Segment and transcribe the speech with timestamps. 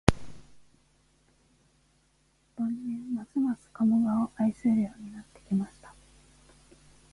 [2.55, 5.93] 晩年、ますます加茂川を愛するようになってきました